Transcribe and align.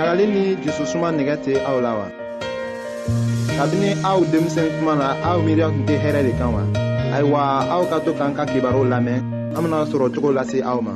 ɲagali 0.00 0.26
ni 0.32 0.42
jususuma 0.64 1.08
nɛgɛ 1.16 1.34
tɛ 1.44 1.52
aw 1.68 1.76
la 1.84 1.92
wa 2.00 2.06
kabini 3.58 3.90
aw 4.10 4.18
denmisɛn 4.32 4.68
kuma 4.78 4.94
na 5.00 5.08
aw 5.28 5.36
miiriya 5.44 5.66
tun 5.72 5.84
tɛ 5.88 5.94
hɛrɛ 6.04 6.20
de 6.26 6.30
e 6.34 6.38
kan 6.40 6.50
wa 6.56 6.62
ayiwa 7.16 7.40
aw 7.74 7.82
ka 7.90 7.96
to 8.04 8.10
k'an 8.18 8.32
ka 8.38 8.44
kibaru 8.48 8.82
lamɛn 8.92 9.20
an 9.56 9.60
bena 9.62 9.78
sɔrɔ 9.92 10.06
cogo 10.14 10.30
lase 10.36 10.56
aw 10.70 10.78
ma 10.86 10.92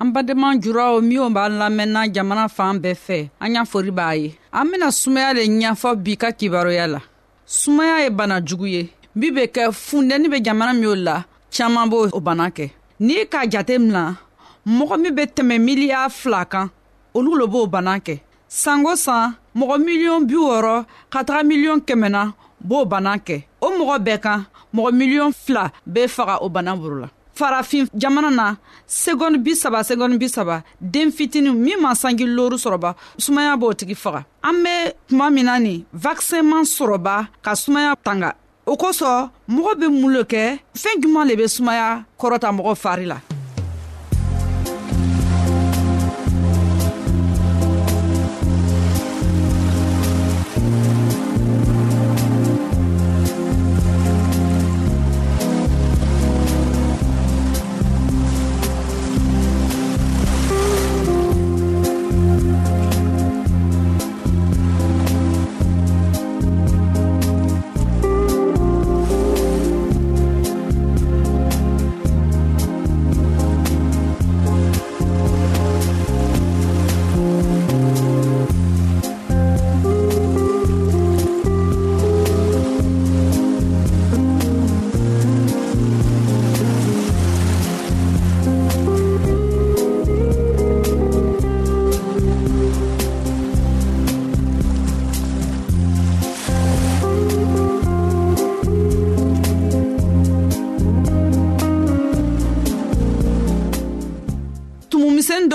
an 0.00 0.08
badenma 0.14 0.48
juraw 0.64 1.02
minw 1.04 1.28
b'an 1.36 1.52
lamɛnna 1.60 2.02
jamana 2.16 2.46
fan 2.48 2.80
bɛɛ 2.80 2.96
fɛ 3.06 3.18
an 3.44 3.54
y'a 3.54 3.64
fori 3.66 3.90
b'a 3.92 4.10
ye 4.20 4.26
an 4.52 4.64
bena 4.72 4.86
sumaya 4.90 5.34
le 5.36 5.44
ɲɛfɔ 5.44 5.90
bi 6.02 6.16
ka 6.16 6.32
kibaroya 6.32 6.86
la 6.88 7.00
sumaya 7.44 8.00
ye 8.04 8.08
bana 8.08 8.40
jugu 8.40 8.68
ye 8.72 8.82
min 9.20 9.30
be 9.36 9.42
kɛ 9.54 9.64
fundɛni 9.86 10.26
be 10.32 10.38
jamana 10.46 10.72
minw 10.80 10.94
la 11.06 11.16
caaman 11.54 11.86
b'o 11.90 11.98
bana 12.26 12.46
kɛ 12.56 12.66
n'i 13.06 13.16
k'a 13.32 13.40
jate 13.52 13.74
mina 13.82 14.02
mɔgɔ 14.76 14.96
min 15.02 15.14
be 15.14 15.22
tɛmɛ 15.36 15.56
miliya 15.66 16.00
fila 16.10 16.44
kan 16.52 16.68
olu 17.16 17.30
lo 17.40 17.46
b'o 17.46 17.62
bana 17.70 17.94
kɛ 18.06 18.16
sango 18.48 18.96
san 18.96 19.34
mɔgɔ 19.58 19.76
miliyɔn 19.86 20.26
bi 20.28 20.34
wɔrɔ 20.34 20.84
ka 21.12 21.22
taga 21.24 21.42
miliyɔn 21.48 21.80
kɛmɛna 21.86 22.32
b'o 22.68 22.84
bana 22.88 23.12
kɛ 23.26 23.36
o 23.60 23.68
mɔgɔ 23.78 23.96
bɛɛ 24.06 24.18
kan 24.20 24.44
mɔgɔ 24.74 24.90
miliyɔn 25.00 25.32
fila 25.34 25.72
be 25.92 26.02
faga 26.16 26.38
o 26.42 26.48
bana 26.48 26.74
boro 26.76 26.96
la 27.02 27.08
farafin 27.36 27.86
jamana 27.96 28.30
na 28.34 28.56
segɔni 28.88 29.38
bisaba 29.46 29.80
segɔni 29.90 30.16
bisaba 30.18 30.62
den 30.80 31.12
fitini 31.12 31.50
min 31.56 31.78
ma 31.80 31.92
sanji 31.94 32.24
loru 32.26 32.56
sɔrɔba 32.64 32.94
sumaya 33.16 33.56
b'o 33.60 33.74
tigi 33.74 33.94
faga 33.94 34.24
an 34.42 34.54
be 34.64 34.90
tuma 35.08 35.30
min 35.32 35.44
na 35.46 35.58
nin 35.60 35.84
vakisɛn 35.94 36.42
man 36.50 36.64
sɔrɔba 36.64 37.26
ka 37.44 37.52
sumaya 37.54 37.94
tanga 38.02 38.34
o 38.70 38.74
kosɔn 38.76 39.20
mɔgɔ 39.54 39.72
be 39.80 39.86
mun 39.88 40.12
lo 40.14 40.22
kɛ 40.32 40.44
fɛɛn 40.82 40.96
juman 41.02 41.26
le 41.28 41.34
be 41.36 41.44
sumaya 41.54 42.04
kɔrɔta 42.20 42.48
mɔgɔ 42.56 42.72
fari 42.82 43.06
la 43.06 43.16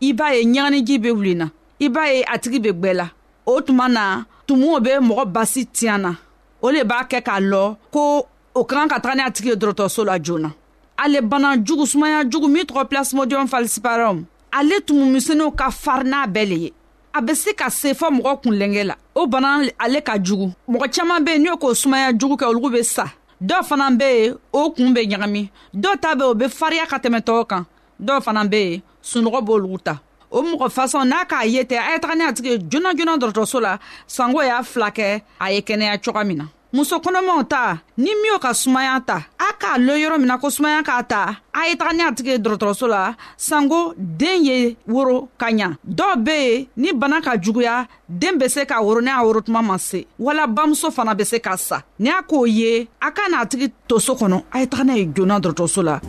i 0.00 0.12
b'a 0.12 0.28
ye 0.34 0.42
ɲaganiji 0.44 0.96
bɛ 1.02 1.10
wuli 1.16 1.34
na 1.36 1.46
i 1.78 1.88
b'a 1.88 2.04
ye 2.08 2.24
a 2.26 2.38
tigi 2.38 2.58
bɛ 2.58 2.70
gbɛ 2.80 2.92
la 2.94 3.06
o 3.46 3.60
tuma 3.60 3.88
na 3.88 4.24
tumuw 4.46 4.80
bɛ 4.80 4.98
mɔgɔ 5.00 5.24
basi 5.32 5.64
tiɲan 5.66 6.00
na 6.02 6.16
o 6.62 6.70
le 6.70 6.84
b'a 6.84 7.04
kɛ 7.08 7.20
k'a 7.22 7.40
lɔ 7.40 7.76
ko 7.90 8.26
o 8.54 8.64
ka 8.64 8.76
kan 8.76 8.88
ka 8.88 8.98
taga 9.00 9.14
ni 9.16 9.22
a 9.22 9.30
tigi 9.30 9.48
ye 9.50 9.54
dɔrɔtɔrɔso 9.54 10.04
la 10.06 10.18
joona 10.18 10.52
ale 10.96 11.20
bana 11.22 11.56
jugu 11.62 11.84
sumaya 11.86 12.24
jugu 12.28 12.48
min 12.48 12.64
tɔgɔ 12.64 12.88
plasmodium 12.90 13.46
falciparum 13.48 14.24
ale 14.52 14.80
tumumisɛnninw 14.80 15.54
ka 15.56 15.68
farin 15.70 16.10
n'a 16.10 16.26
bɛɛ 16.26 16.48
le 16.48 16.56
ye 16.56 16.72
a 17.14 17.20
bɛ 17.20 17.34
se 17.36 17.52
ka 17.52 17.68
se 17.68 17.92
fɔ 17.92 18.08
mɔgɔ 18.10 18.40
kunlenkɛ 18.42 18.84
la 18.86 18.94
o 19.14 19.26
bana 19.26 19.60
ale 19.78 20.00
ka 20.02 20.16
jugu 20.22 20.50
mɔgɔ 20.68 20.88
caman 20.96 21.20
bɛ 21.24 21.30
yen 21.36 21.42
n'o 21.44 21.56
k'o 21.60 21.74
sumaya 21.74 22.10
jugu 22.16 22.36
kɛ 22.36 22.46
olu 22.48 22.70
bɛ 22.72 22.82
sa 22.84 23.04
dɔw 23.42 23.62
fana 23.68 23.90
bɛ 23.90 24.10
yen 24.16 24.36
o 24.52 24.70
kun 24.70 24.94
bɛ 24.94 25.04
ɲagami 25.12 25.50
dɔw 25.74 26.00
ta 26.00 26.14
bɛ 26.14 26.24
yen 26.24 26.30
o 26.30 26.34
bɛ 26.34 26.48
farinya 26.48 26.86
ka 26.88 26.96
tɛmɛ 26.98 27.20
tɔw 27.20 27.46
kan 27.48 27.64
dɔw 28.02 28.20
fana 28.22 28.44
bɛ 28.48 28.56
yen 28.70 28.82
sunɔgɔ 29.02 29.40
b'olugu 29.46 29.78
ta 29.82 29.98
o 30.30 30.42
mɔgɔ 30.42 30.68
fasɔn 30.70 31.04
n'a 31.08 31.24
k'a 31.24 31.44
ye 31.44 31.62
tɛ 31.64 31.76
a 31.78 31.92
ye 31.94 31.98
taga 31.98 32.14
ni 32.14 32.22
a 32.24 32.32
tigi 32.32 32.58
joona 32.70 32.94
joona 32.96 33.16
dɔrɔtɔrɔso 33.18 33.60
la 33.60 33.78
sango 34.06 34.40
y'a 34.42 34.62
fila 34.62 34.90
kɛ 34.90 35.22
a 35.40 35.52
ye 35.52 35.60
kɛnɛya 35.60 35.98
coga 36.04 36.22
min 36.24 36.38
na 36.38 36.44
muso 36.72 36.98
kɔnɔmaw 37.00 37.48
ta 37.48 37.78
ni 37.98 38.10
min 38.22 38.38
ka 38.40 38.52
sumaya 38.54 39.00
ta 39.04 39.26
a 39.40 39.48
k'a 39.58 39.78
lɔn 39.78 39.98
yɔrɔ 39.98 40.18
min 40.18 40.26
na 40.28 40.38
ko 40.38 40.46
sumaya 40.48 40.82
k'a 40.84 41.02
ta 41.08 41.20
a 41.52 41.68
ye 41.68 41.74
taga 41.76 41.92
ni 41.96 42.02
a 42.04 42.12
tigi 42.12 42.26
ye 42.30 42.38
dɔrɔtɔrɔso 42.38 42.86
la 42.88 43.16
sanko 43.36 43.94
den 43.98 44.44
ye 44.44 44.76
woro 44.88 45.28
ka 45.36 45.46
ɲa 45.50 45.76
dɔw 45.84 46.24
be 46.24 46.30
yen 46.54 46.66
ni 46.76 46.92
bana 46.92 47.20
ka 47.20 47.32
juguya 47.36 47.88
den 48.08 48.38
be 48.38 48.48
se 48.48 48.60
k'a 48.64 48.80
woro 48.80 49.00
ni 49.02 49.08
a 49.10 49.14
woro 49.24 49.40
tuma 49.44 49.62
ma 49.64 49.76
se 49.78 50.06
wala 50.16 50.46
bamuso 50.46 50.92
fana 50.92 51.12
be 51.16 51.24
se 51.24 51.38
k'a 51.40 51.56
sa 51.58 51.82
ni 51.98 52.08
a 52.08 52.22
k'o 52.22 52.46
ye 52.48 52.88
a 53.02 53.10
ka 53.10 53.22
n'a 53.28 53.46
tigi 53.50 53.72
to 53.88 53.98
so 53.98 54.14
kɔnɔ 54.14 54.44
a 54.52 54.60
ye 54.60 54.66
taga 54.66 54.84
n'a 54.84 54.96
ye 54.96 55.06
joona 55.06 55.40
dɔrɔtɔrɔso 55.40 55.82
la 55.82 56.00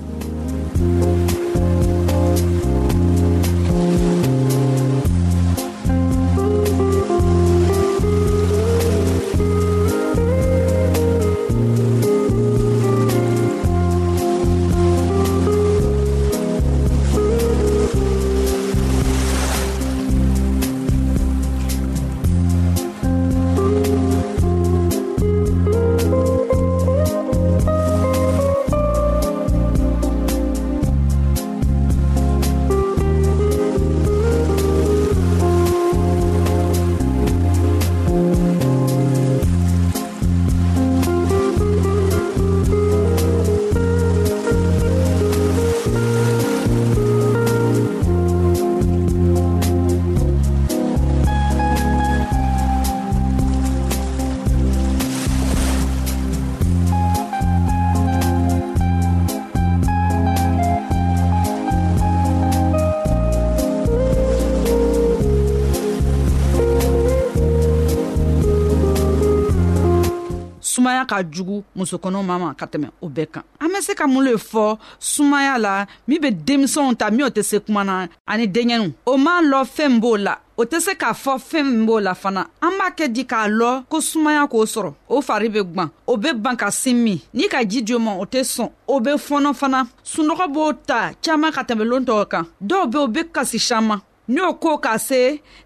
ka 71.11 71.17
jugu 71.33 71.57
musokɔnɔ 71.75 72.19
ma 72.29 72.35
ma 72.41 72.49
ka 72.59 72.65
tɛmɛ 72.71 72.87
o 73.03 73.07
bɛɛ 73.15 73.27
kan 73.33 73.43
an 73.63 73.67
be 73.73 73.79
se 73.87 73.93
ka 73.99 74.05
mun 74.07 74.23
le 74.27 74.31
fɔ 74.51 74.65
sumaya 75.11 75.55
la 75.65 75.73
min 76.07 76.19
be 76.23 76.29
denmisɛnw 76.47 76.95
ta 77.01 77.11
minw 77.15 77.27
tɛ 77.35 77.41
se 77.49 77.57
kuma 77.65 77.83
na 77.83 77.95
ani 78.31 78.45
denɲɛniw 78.55 78.93
o 79.11 79.13
m'a 79.23 79.33
lɔ 79.51 79.59
fɛɛn 79.75 79.99
b'o 80.01 80.15
la 80.27 80.33
o 80.57 80.63
tɛ 80.63 80.77
se 80.85 80.91
k'a 81.01 81.11
fɔ 81.23 81.33
fɛɛn 81.49 81.63
min 81.71 81.85
b'o 81.87 81.99
la 82.07 82.13
fana 82.21 82.41
an 82.65 82.71
b'a 82.79 82.87
kɛ 82.97 83.05
di 83.15 83.23
k'a 83.31 83.49
lɔ 83.59 83.69
ko 83.91 83.97
sumaya 84.09 84.43
k'o 84.51 84.63
sɔrɔ 84.73 84.91
o 85.11 85.21
fari 85.27 85.49
be 85.51 85.59
gwan 85.71 85.89
o 86.07 86.15
be 86.17 86.29
ban 86.43 86.55
ka 86.55 86.69
sin 86.71 86.95
min 87.03 87.19
n'i 87.33 87.49
ka 87.53 87.59
ji 87.69 87.81
di 87.87 87.93
o 87.93 87.99
ma 87.99 88.11
o 88.21 88.25
tɛ 88.33 88.41
sɔn 88.53 88.69
o 88.87 88.99
be 88.99 89.11
fɔnɔ 89.27 89.51
fana 89.53 89.79
sunɔgɔ 90.15 90.45
b'o 90.55 90.71
ta 90.87 91.11
caaman 91.23 91.51
ka 91.51 91.61
tɛmɛ 91.63 91.83
loon 91.91 92.05
tɔw 92.07 92.23
kan 92.31 92.45
dɔw 92.69 92.83
be 92.91 92.97
o 93.03 93.07
be 93.07 93.21
kasi 93.35 93.59
saman 93.59 93.99
n'o 94.31 94.53
ko 94.63 94.77
ka 94.85 94.95
se 95.03 95.21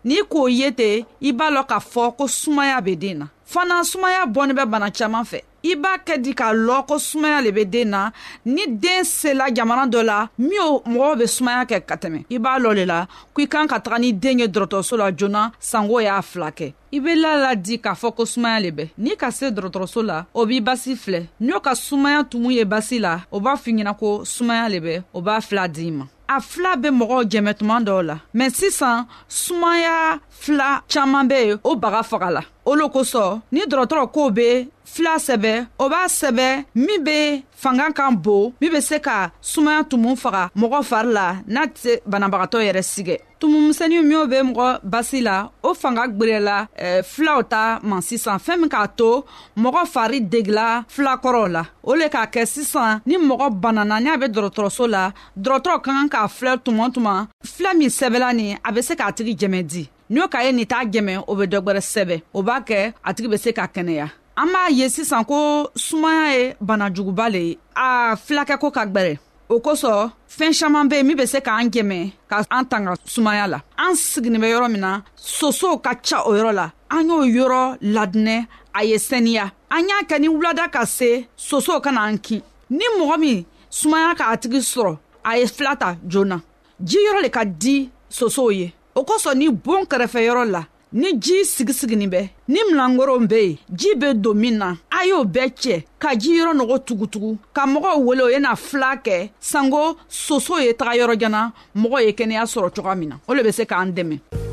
n'i 0.09 0.21
k'o 0.29 0.47
ye 0.49 0.71
ten 0.73 1.05
i 1.21 1.31
b'a 1.33 1.51
lɔn 1.53 1.67
k'a 1.69 1.79
fɔ 1.81 2.05
ko 2.17 2.27
sumaya 2.31 2.79
be 2.81 2.95
den 2.95 3.19
na 3.23 3.27
fana 3.53 3.83
sumaya 3.83 4.25
bɔni 4.25 4.53
bɛ 4.57 4.65
bana 4.73 4.89
caaman 4.91 5.21
fɛ 5.27 5.39
i 5.71 5.75
b'a 5.75 5.91
kɛ 6.05 6.15
di 6.23 6.31
k'a 6.33 6.49
lɔn 6.53 6.81
ko 6.89 6.97
sumaya 6.99 7.41
le 7.45 7.51
be 7.51 7.65
den 7.65 7.91
na 7.93 8.09
ni 8.45 8.65
den 8.67 9.03
sela 9.05 9.51
jamana 9.53 9.85
dɔ 9.87 10.01
la 10.09 10.17
min 10.37 10.61
o 10.65 10.81
mɔgɔw 10.87 11.17
be 11.19 11.27
sumaya 11.27 11.65
kɛ 11.69 11.77
ka 11.85 11.95
tɛmɛ 11.97 12.23
i 12.33 12.39
b'a 12.41 12.55
lɔ 12.63 12.73
le 12.79 12.85
la 12.89 12.99
ko 13.33 13.43
i 13.43 13.47
kan 13.47 13.67
ka 13.69 13.77
taga 13.79 13.99
ni 14.01 14.11
den 14.13 14.39
ye 14.39 14.47
dɔrɔtɔrɔso 14.47 14.97
la 14.97 15.11
joona 15.11 15.43
sango 15.59 15.99
y'a 16.01 16.17
fila 16.23 16.49
kɛ 16.49 16.71
i 16.93 16.99
be 16.99 17.15
la 17.21 17.35
la 17.37 17.53
di 17.55 17.77
k'a 17.77 17.93
fɔ 17.93 18.15
ko 18.15 18.25
sumaya 18.25 18.59
le 18.65 18.71
bɛ 18.81 18.89
n'i 18.97 19.15
ka 19.15 19.29
se 19.31 19.51
dɔrɔtɔrɔso 19.51 20.05
la 20.09 20.25
o 20.33 20.45
b'i 20.45 20.59
basi 20.71 20.95
filɛ 21.05 21.27
n'o 21.39 21.59
ka 21.61 21.75
sumaya 21.85 22.23
tumu 22.23 22.49
ye 22.51 22.65
basi 22.65 22.99
la 22.99 23.19
o 23.31 23.39
b'a 23.39 23.53
f'i 23.61 23.73
ɲɛna 23.77 23.97
ko 23.99 24.23
sumaya 24.25 24.69
le 24.73 24.79
bɛ 24.89 25.03
o 25.13 25.21
b'a 25.21 25.39
fila 25.49 25.67
d'i 25.67 25.91
ma 25.91 26.05
a 26.27 26.41
fila 26.41 26.75
be 26.77 26.89
mɔgɔw 26.91 27.21
jɛmɛ 27.31 27.53
tuma 27.59 27.77
dɔw 27.85 28.01
la 28.05 28.15
mɛ 28.33 28.45
sisan 28.49 29.05
sumaya 29.29 30.19
fila 30.29 30.81
caaman 30.89 31.27
be 31.27 31.35
yen 31.47 31.59
o 31.63 31.75
baga 31.75 32.01
faga 32.03 32.29
la 32.31 32.41
o 32.65 32.73
lo 32.75 32.87
kosɔn 32.89 33.41
ni 33.51 33.61
dɔrɔtɔrɔ 33.61 34.11
kow 34.11 34.29
be 34.31 34.67
fila 34.83 35.15
sɛbɛ 35.17 35.67
o 35.79 35.89
b'a 35.89 36.05
sɛbɛ 36.07 36.65
min 36.75 37.03
be 37.03 37.45
fanga 37.51 37.91
kan 37.93 38.11
bon 38.15 38.53
min 38.59 38.71
be 38.73 38.81
se 38.81 38.99
ka 38.99 39.31
sumaya 39.41 39.83
tumu 39.83 40.15
faga 40.15 40.49
mɔgɔ 40.57 40.83
fari 40.83 41.11
la 41.13 41.35
n'a 41.47 41.65
tɛ 41.67 42.01
banabagatɔ 42.05 42.59
yɛrɛ 42.69 42.81
sigɛ 42.83 43.17
tumumisɛni 43.45 43.97
minw 44.09 44.23
be 44.29 44.37
mɔgɔ 44.49 44.69
basi 44.83 45.19
la 45.21 45.49
o 45.61 45.73
fanga 45.73 46.03
gwɛrɛla 46.17 46.55
eh, 46.75 47.01
filaw 47.03 47.41
ta 47.43 47.79
ma 47.83 48.01
sisan 48.01 48.37
fɛɛn 48.45 48.57
min 48.61 48.69
k'a 48.69 48.87
to 48.97 49.23
mɔgɔ 49.57 49.81
fari 49.93 50.19
degila 50.29 50.81
filakɔrɔw 50.93 51.47
la 51.53 51.61
o 51.83 51.93
le 51.95 52.05
k'a 52.13 52.25
kɛ 52.33 52.43
sisan 52.45 53.01
ni 53.05 53.15
mɔgɔ 53.21 53.47
banana 53.61 53.99
ni 54.01 54.09
a 54.09 54.17
be 54.17 54.25
dɔrɔtɔrɔso 54.33 54.87
la 54.89 55.11
dɔrɔtɔrɔ 55.37 55.81
ka 55.85 55.91
kan 55.93 56.09
k'a 56.09 56.25
filɛ 56.27 56.57
tuma 56.65 56.89
tuma 56.89 57.27
filɛ 57.45 57.77
min 57.77 57.89
sɛbɛla 57.89 58.33
nin 58.35 58.57
a 58.65 58.71
be 58.71 58.81
se 58.81 58.95
k'a 58.95 59.11
tigi 59.13 59.35
jɛmɛ 59.37 59.61
di 59.69 59.87
ni 60.09 60.21
o 60.21 60.27
ka 60.27 60.39
ye 60.43 60.51
nin 60.51 60.65
t'a 60.65 60.81
jɛmɛ 60.89 61.23
o 61.27 61.35
be 61.35 61.45
dɔgwɛrɛ 61.51 61.81
sɛbɛ 61.93 62.21
o 62.33 62.41
b'a 62.41 62.61
kɛ 62.65 62.93
a 63.05 63.13
tigi 63.13 63.27
be 63.29 63.37
se 63.37 63.53
ka 63.53 63.67
kɛnɛya 63.67 64.09
an 64.37 64.47
b'a 64.47 64.71
ye 64.73 64.89
sisan 64.89 65.21
ko 65.23 65.69
sumaya 65.75 66.25
ye 66.35 66.55
banajuguba 66.59 67.29
le 67.31 67.39
ye 67.45 67.57
a 67.75 68.15
filakɛ 68.17 68.57
ko 68.59 68.71
ka 68.71 68.85
gwɛrɛ 68.85 69.19
o 69.47 69.55
kosɔn 69.65 70.09
fɛn 70.37 70.51
caman 70.59 70.87
bɛ 70.89 70.95
yen 70.97 71.07
min 71.07 71.15
bɛ 71.17 71.25
se 71.31 71.39
k'an 71.39 71.69
dɛmɛ 71.69 72.11
ka 72.29 72.43
an 72.49 72.63
tanga 72.65 72.93
sumaya 73.05 73.47
la 73.47 73.57
an 73.77 73.93
sigilen 73.95 74.41
bɛ 74.41 74.47
yɔrɔ 74.53 74.71
min 74.71 74.81
na 74.81 75.01
sosow 75.15 75.77
ka 75.77 75.93
ca 75.95 76.23
o 76.25 76.33
yɔrɔ 76.33 76.53
la 76.53 76.71
an 76.89 77.09
y'o 77.09 77.21
yɔrɔ 77.25 77.77
ladinɛ 77.81 78.47
a 78.73 78.83
ye 78.83 78.97
saniya 78.97 79.51
an 79.69 79.87
y'a 79.87 80.05
kɛ 80.09 80.19
ni 80.19 80.27
wulada 80.29 80.67
ka 80.71 80.83
se 80.85 81.27
sosow 81.37 81.79
ka 81.83 81.91
n'an 81.91 82.17
kin 82.17 82.41
ni 82.69 82.85
mɔgɔ 82.97 83.17
min 83.19 83.45
sumaya 83.69 84.15
k'a 84.15 84.35
tigi 84.41 84.59
sɔrɔ 84.65 84.97
a 85.23 85.37
ye 85.37 85.45
fila 85.45 85.75
ta 85.75 85.95
joona 86.07 86.41
ji 86.83 86.97
yɔrɔ 86.97 87.21
le 87.21 87.29
ka 87.29 87.43
di 87.45 87.89
sosow 88.09 88.49
ye 88.49 88.73
o 88.95 89.03
kosɔn 89.03 89.37
ni 89.37 89.49
bon 89.51 89.85
kɛrɛfɛyɔrɔ 89.85 90.49
la 90.49 90.63
ni 91.01 91.11
ji 91.19 91.43
sigisiginin 91.45 92.07
bɛ 92.13 92.21
ni 92.53 92.59
milankoron 92.69 93.27
be 93.31 93.35
yen 93.39 93.57
ji 93.79 93.89
be 93.99 94.07
don 94.23 94.33
min 94.41 94.57
na 94.59 94.67
a 94.89 95.05
y'o 95.09 95.19
bɛɛ 95.33 95.47
cɛ 95.61 95.75
ka 96.01 96.09
jiyɔrɔ 96.21 96.51
nɔgɔ 96.59 96.75
tugutugu 96.87 97.29
ka 97.55 97.61
mɔgɔw 97.67 97.95
wele 98.05 98.23
o 98.23 98.27
ye 98.29 98.39
na 98.39 98.55
fila 98.55 98.91
kɛ 99.05 99.29
sanko 99.39 99.97
soso 100.07 100.55
ye 100.65 100.71
taga 100.73 100.95
yɔrɔjana 100.99 101.41
mɔgɔ 101.75 101.99
ye 102.05 102.11
kɛnɛya 102.19 102.43
sɔrɔ 102.53 102.69
cogoya 102.75 102.95
min 102.95 103.09
na 103.09 103.15
o 103.27 103.33
le 103.33 103.43
be 103.43 103.51
se 103.51 103.65
k'an 103.65 103.91
dɛmɛ 103.91 104.44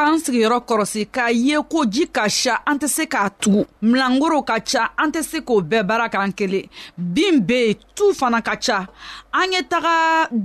k'an 0.00 0.16
sigiyɔrɔ 0.24 0.58
kɔrɔsi 0.68 1.02
k'a 1.14 1.28
ye 1.30 1.56
ko 1.68 1.84
ji 1.84 2.04
ka 2.08 2.24
sa 2.32 2.54
an 2.68 2.78
tɛ 2.80 2.88
se 2.88 3.04
k'a 3.12 3.28
tugu 3.38 3.62
milangoro 3.82 4.38
ka 4.48 4.56
ca 4.64 4.82
an 4.96 5.10
tɛ 5.14 5.20
se 5.22 5.38
k'o 5.46 5.60
bɛɛ 5.60 5.82
baara 5.88 6.06
k'an 6.08 6.32
kelen 6.32 6.64
bin 6.96 7.36
be 7.48 7.58
yen 7.66 7.74
tu 7.94 8.04
fana 8.20 8.40
ka 8.40 8.54
ca 8.66 8.78
an 9.40 9.52
ye 9.52 9.60
taga 9.74 9.92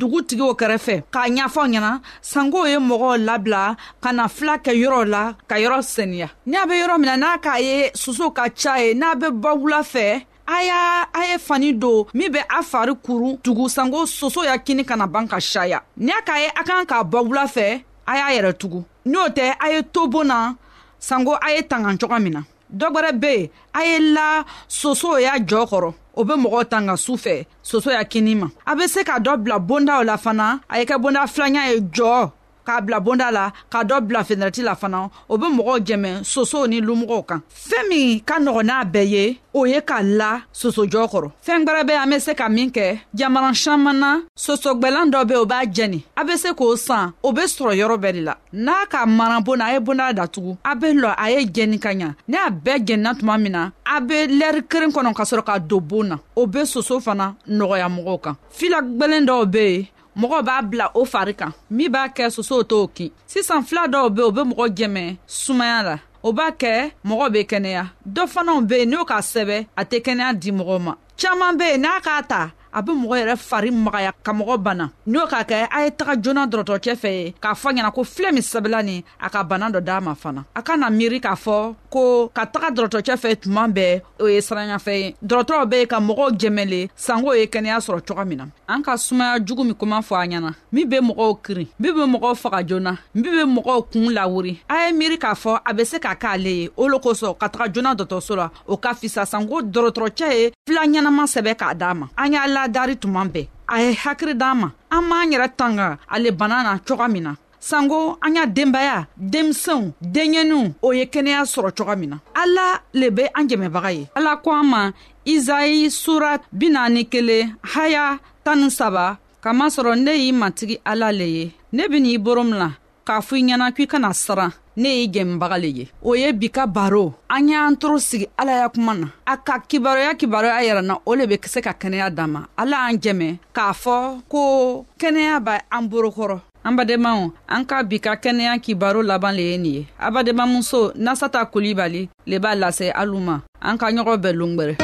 dugutigiw 0.02 0.52
kɛrɛfɛ 0.60 0.98
k'a 1.14 1.28
ɲafɔw 1.38 1.68
ɲɛna 1.72 1.92
sankow 2.22 2.66
ye 2.68 2.76
mɔgɔw 2.90 3.14
labila 3.28 3.78
ka 4.04 4.12
na 4.12 4.28
fila 4.28 4.58
kɛ 4.60 4.72
yɔrɔ 4.82 5.06
la 5.14 5.24
ka 5.48 5.56
yɔrɔ 5.56 5.80
seniya 5.92 6.30
n'a 6.46 6.66
be 6.68 6.74
yɔrɔ 6.84 7.00
min 7.00 7.10
na 7.12 7.18
n'a 7.24 7.38
k'a 7.44 7.56
ye 7.64 7.92
soso 7.94 8.32
ka 8.32 8.46
ca 8.62 8.76
ye 8.78 8.94
n'a 8.94 9.16
be 9.16 9.28
bɔ 9.28 9.52
wula 9.64 9.80
fɛ 9.94 10.10
a 10.48 10.58
y'a 10.68 10.80
a 11.14 11.22
ye 11.32 11.38
fani 11.38 11.72
don 11.74 12.06
min 12.14 12.30
be 12.30 12.40
a 12.40 12.60
fari 12.72 12.94
kuru 13.06 13.38
tugu 13.38 13.70
sanko 13.70 14.04
soso 14.06 14.44
y'a 14.44 14.58
kini 14.58 14.84
kana 14.84 15.08
ban 15.08 15.26
ka 15.30 15.40
saya 15.40 15.80
n'a 15.98 16.20
k'a 16.28 16.40
ye 16.44 16.48
a 16.60 16.64
kan 16.72 16.86
k'a 16.86 17.04
bɔ 17.10 17.20
wula 17.30 17.46
fɛ 17.48 17.72
a 18.06 18.14
y'a 18.20 18.38
yɛrɛ 18.42 18.54
tugun 18.60 18.86
n'o 19.06 19.28
tɛ 19.30 19.54
a 19.60 19.70
ye 19.74 19.82
to 19.94 20.08
bon 20.08 20.26
na 20.28 20.54
sanko 21.00 21.38
a 21.42 21.52
ye 21.56 21.62
tanga 21.64 21.94
coga 21.98 22.20
min 22.20 22.34
na 22.38 22.42
dɔ 22.78 22.86
gwɛrɛ 22.94 23.12
be 23.24 23.32
yen 23.32 23.50
a 23.74 23.84
ye 23.86 24.00
la 24.14 24.44
soso 24.68 25.18
y'a 25.22 25.38
jɔ 25.40 25.62
kɔrɔ 25.72 25.94
o 26.16 26.24
be 26.24 26.34
mɔgɔw 26.34 26.64
tanga 26.70 26.98
su 26.98 27.14
fɛ 27.14 27.46
soso 27.62 27.92
y'a 27.92 28.04
kini 28.06 28.36
ma 28.36 28.48
a 28.66 28.76
be 28.76 28.88
se 28.88 29.04
ka 29.04 29.20
dɔ 29.20 29.38
bila 29.44 29.60
bondaw 29.60 30.04
la 30.04 30.18
fana 30.18 30.60
a 30.70 30.80
ye 30.80 30.86
kɛ 30.86 30.98
bonda 31.02 31.22
filanya 31.28 31.70
ye 31.72 31.80
jɔ 31.82 32.32
k'a 32.66 32.82
bila 32.82 33.00
bonda 33.00 33.30
la 33.32 33.46
ka 33.70 33.80
dɔ 33.88 34.02
bila 34.02 34.22
fenɛrɛti 34.28 34.62
la 34.66 34.76
fana 34.82 35.00
o 35.30 35.38
be 35.38 35.46
mɔgɔw 35.58 35.78
jɛmɛ 35.88 36.12
sosow 36.34 36.66
ni 36.68 36.78
lumɔgɔw 36.88 37.22
kan 37.30 37.40
fɛɛn 37.68 37.88
min 37.90 38.20
ka 38.26 38.36
nɔgɔ 38.42 38.62
n'a 38.66 38.78
bɛɛ 38.94 39.06
ye 39.14 39.26
o 39.54 39.64
ye 39.66 39.80
ka 39.82 40.02
la 40.02 40.42
sosojɔ 40.52 41.04
kɔrɔ 41.12 41.30
fɛɛn 41.46 41.64
gwɛrɛ 41.68 41.88
be 41.88 41.94
an 41.94 42.10
be 42.10 42.20
se 42.20 42.34
ka 42.34 42.50
min 42.50 42.70
kɛ 42.72 43.00
jamana 43.14 43.54
saman 43.56 44.00
na 44.00 44.12
sosogwɛlan 44.36 45.12
dɔ 45.12 45.26
be 45.28 45.36
o 45.36 45.46
b'a 45.46 45.62
jɛni 45.72 46.04
a 46.18 46.24
be 46.26 46.38
se 46.38 46.50
k'o 46.54 46.76
san 46.78 47.14
o 47.24 47.32
be 47.32 47.42
sɔrɔ 47.42 47.74
yɔrɔ 47.78 47.98
bɛɛ 48.02 48.14
de 48.14 48.22
la 48.22 48.36
n'a 48.54 48.86
ka 48.90 49.06
mana 49.06 49.40
bonna 49.42 49.66
a 49.70 49.74
ye 49.74 49.80
bonda 49.80 50.14
datugu 50.14 50.58
a 50.66 50.76
be 50.76 50.88
lɔ 50.88 51.14
a 51.18 51.32
ye 51.32 51.46
jɛni 51.46 51.80
ka 51.82 51.90
ɲa 51.94 52.16
ni 52.28 52.36
a 52.38 52.50
bɛɛ 52.52 52.80
jɛnina 52.88 53.16
tuma 53.20 53.38
min 53.40 53.52
na 53.52 53.70
a 53.86 54.02
be 54.02 54.16
lɛri 54.40 54.68
keren 54.68 54.92
kɔnɔ 54.92 55.14
ka 55.16 55.24
sɔrɔ 55.24 55.44
ka 55.46 55.58
don 55.60 55.80
boon 55.80 56.08
na 56.08 56.18
o 56.36 56.48
be 56.48 56.66
soso 56.66 57.00
fana 57.00 57.36
nɔgɔya 57.48 57.90
mɔgɔw 57.96 58.22
kan 58.22 58.36
fila 58.50 58.82
gwɛlen 58.82 59.26
dɔw 59.28 59.46
be 59.52 59.66
yen 59.66 59.86
mɔgɔ 60.20 60.42
b'a 60.44 60.62
bila 60.70 60.92
o 60.94 61.06
fari 61.06 61.34
kan 61.36 61.52
min 61.70 61.90
b'a 61.92 62.08
kɛ 62.16 62.30
sosow 62.30 62.64
t'o 62.64 62.88
kin 62.96 63.12
sisan 63.28 63.64
fila 63.64 63.88
dɔw 63.88 64.10
be 64.16 64.22
o 64.24 64.32
be 64.32 64.42
mɔgɔ 64.50 64.66
jɛmɛ 64.78 65.16
sumaya 65.28 65.84
la 65.84 65.96
o 66.24 66.32
b'a 66.34 66.52
kɛ 66.58 66.92
mɔgɔ 67.06 67.32
be 67.34 67.40
kɛnɛya 67.52 67.86
dɔ 68.08 68.28
fanaw 68.34 68.62
be 68.68 68.76
yen 68.80 68.90
n'o 68.92 69.06
k'a 69.06 69.20
sɛbɛ 69.32 69.68
a 69.78 69.84
tɛ 69.86 70.02
kɛnɛya 70.06 70.34
di 70.40 70.52
mɔgɔw 70.52 70.80
ma 70.82 70.94
caaman 71.18 71.58
be 71.58 71.64
yen 71.66 71.82
n'a 71.82 72.00
k'a 72.00 72.24
ta 72.28 72.52
a 72.74 72.82
be 72.82 72.92
mɔgɔ 72.94 73.16
yɛrɛ 73.24 73.36
fari 73.50 73.72
magaya 73.72 74.12
ka 74.24 74.32
mɔgɔ 74.32 74.58
bana 74.64 74.90
n'o 75.08 75.28
k'a 75.28 75.44
kɛ 75.46 75.68
a 75.72 75.84
ye 75.86 75.90
taga 75.92 76.16
joona 76.22 76.48
dɔrɔtɔcɛ 76.50 76.96
fɛ 77.04 77.10
ye 77.20 77.34
k'a 77.42 77.54
fɔ 77.64 77.74
ɲɛna 77.76 77.92
ko 77.94 78.02
filɛ 78.04 78.32
min 78.34 78.42
sɛbɛla 78.42 78.84
nin 78.86 79.04
a 79.20 79.30
ka 79.30 79.44
bana 79.44 79.70
dɔ 79.72 79.82
d'a 79.84 80.00
ma 80.02 80.14
fana 80.16 80.46
a 80.56 80.62
ka 80.62 80.76
na 80.78 80.90
miiri 80.90 81.20
k'a 81.22 81.36
fɔ 81.36 81.76
ko 81.96 82.28
ka 82.36 82.44
taga 82.52 82.70
dɔrɔtɔrɔcɛ 82.76 83.14
fɛ 83.24 83.30
tuma 83.42 83.64
bɛɛ 83.72 84.02
o 84.20 84.28
ye 84.28 84.40
siranyafɛ 84.44 84.94
ye 85.00 85.16
dɔrɔtɔrɔw 85.24 85.64
be 85.72 85.86
ka 85.88 85.98
mɔgɔw 86.04 86.28
jɛmɛle 86.40 86.80
sango 86.96 87.32
ye 87.40 87.46
kɛnɛya 87.48 87.78
sɔrɔ 87.86 88.00
coga 88.08 88.26
min 88.26 88.38
na 88.38 88.46
an 88.68 88.84
ka 88.84 88.98
sumaya 89.00 89.40
jugu 89.40 89.64
min 89.64 89.74
kuma 89.76 90.02
fɔ 90.04 90.14
a 90.24 90.26
ɲɛna 90.32 90.50
min 90.72 90.90
be 90.90 90.98
mɔgɔw 91.08 91.32
kirin 91.44 91.68
min 91.80 91.96
be 91.96 92.02
mɔgɔw 92.14 92.36
faga 92.44 92.60
joona 92.68 92.98
min 93.14 93.24
be 93.38 93.44
mɔgɔw 93.56 93.80
kuun 93.92 94.12
lawuri 94.12 94.60
a 94.70 94.76
ye 94.84 94.94
miiri 94.94 95.18
k'a 95.18 95.34
fɔ 95.44 95.62
a 95.66 95.74
be 95.74 95.86
se 95.86 96.00
ka 96.00 96.14
k'ale 96.16 96.46
ye 96.60 96.70
o 96.76 96.86
lo 96.88 97.00
kosɔn 97.00 97.38
ka 97.40 97.48
taga 97.50 97.72
joona 97.72 97.96
dɔtɔso 97.96 98.36
la 98.36 98.50
o 98.68 98.76
ka 98.78 98.92
fisa 98.94 99.24
sango 99.26 99.62
dɔrɔtɔrɔcɛ 99.62 100.28
ye 100.36 100.52
fila 100.68 100.84
ɲɛnama 100.86 101.24
sɛbɛ 101.36 101.56
k'a 101.56 101.74
d'an 101.78 101.96
ma 102.00 102.06
an 102.18 102.34
y'a 102.34 102.46
ladari 102.58 102.98
tuma 103.00 103.24
bɛɛ 103.30 103.48
a 103.70 103.80
ye 103.82 103.94
hakiri 103.94 104.36
d'an 104.38 104.56
ma 104.60 104.70
an 104.92 105.02
b'an 105.12 105.32
yɛrɛ 105.32 105.50
tanga 105.56 105.98
ale 106.12 106.32
bana 106.32 106.62
na 106.64 106.78
coga 106.80 107.08
min 107.08 107.24
na 107.24 107.36
sanko 107.66 108.18
an 108.22 108.36
y'a 108.36 108.46
denbaya 108.46 109.08
denmisɛnw 109.18 109.88
denɲɛninw 110.00 110.74
o 110.80 110.90
ye 110.98 111.06
kɛnɛya 111.14 111.42
sɔrɔ 111.54 111.72
coga 111.78 111.96
min 111.96 112.10
na 112.12 112.18
ala 112.36 112.80
le 112.94 113.08
be 113.10 113.24
an 113.34 113.48
jɛmɛbaga 113.50 113.92
ye 113.98 114.08
ala 114.16 114.36
ko 114.38 114.52
an 114.52 114.64
ma 114.70 114.92
izayi 115.26 115.90
sura 115.90 116.38
binaani 116.54 117.08
kelen 117.10 117.58
haya 117.74 118.20
tani 118.44 118.70
saba 118.70 119.18
kamasɔrɔ 119.42 119.96
ne 119.98 120.12
y'i 120.14 120.32
matigi 120.32 120.78
ala 120.86 121.12
le 121.12 121.26
ye 121.26 121.52
ne 121.74 121.88
ben'i 121.90 122.18
boro 122.20 122.44
min 122.44 122.60
la 122.60 122.70
k'a 123.04 123.18
fɔ 123.26 123.34
i 123.34 123.44
ɲɛna 123.48 123.72
k'i 123.76 123.88
kana 123.88 124.14
siran 124.14 124.54
ne 124.78 124.90
y'i 125.02 125.10
jɛmibaga 125.10 125.58
le 125.58 125.68
ye 125.68 125.90
o 126.04 126.14
ye 126.14 126.32
bi 126.34 126.50
ka 126.52 126.68
baro 126.68 127.16
an 127.30 127.50
y'an 127.50 127.76
toro 127.78 127.98
sigi 127.98 128.28
ala 128.38 128.62
ya 128.62 128.70
kuma 128.70 128.94
na 128.94 129.08
a 129.26 129.38
ka 129.38 129.58
kibaroya 129.68 130.14
kibaroya 130.14 130.62
yɛrɛna 130.70 131.00
o 131.04 131.16
le 131.16 131.26
be 131.26 131.40
se 131.48 131.62
ka 131.62 131.74
kɛnɛya 131.74 132.14
dan 132.14 132.28
ma 132.32 132.46
ala 132.58 132.78
y'an 132.92 133.00
jɛmɛ 133.02 133.38
k'a 133.54 133.74
fɔ 133.74 134.22
ko 134.30 134.86
kɛnɛya 135.00 135.40
b' 135.46 135.60
an 135.72 135.90
borokɔrɔ 135.90 136.40
an 136.66 136.74
badenmaw 136.74 137.30
an 137.54 137.62
ka 137.70 137.84
bi 137.86 138.00
ka 138.02 138.16
kɛnɛya 138.18 138.58
kibaro 138.58 139.02
laban 139.06 139.38
le 139.38 139.44
ye 139.52 139.58
nin 139.58 139.74
ye 139.76 139.88
a 140.00 140.08
badenmamuso 140.14 140.92
nasata 140.98 141.40
kulibali 141.52 142.10
le 142.26 142.38
b'a 142.42 142.56
lase 142.56 142.90
alu 142.90 143.20
ma 143.20 143.36
an 143.62 143.78
ka 143.78 143.86
ɲɔgɔn 143.94 144.18
bɛɛ 144.24 144.34
longwɛrɛ 144.34 144.76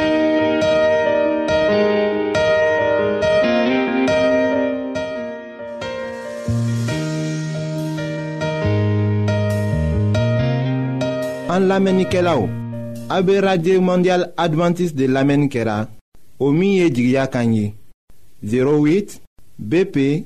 an 11.55 11.63
lamɛnnikɛlaw 11.67 12.41
a 13.09 13.21
be 13.23 13.39
radio 13.41 13.81
mondial 13.81 14.23
advantiste 14.37 14.95
de 14.95 15.07
lamɛnni 15.07 15.49
kɛra 15.49 15.87
o 16.39 16.51
min 16.51 16.73
ye 16.77 16.89
jigiya 16.93 17.25
kan 17.27 17.51
ye 17.53 17.73
08 18.45 19.19
bp 19.57 20.25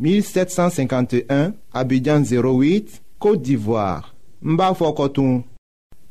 1751 0.00 1.52
Abidjan 1.72 2.22
08 2.24 3.02
Côte 3.18 3.42
d'Ivoire 3.42 4.14
mbafo 4.42 4.96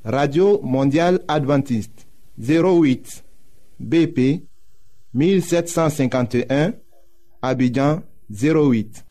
radio 0.05 0.59
mondial 0.63 1.19
adventiste 1.27 2.05
08 2.39 3.23
bp 3.79 4.43
1751 5.15 6.73
Abidjan 7.41 8.01
08 8.29 9.07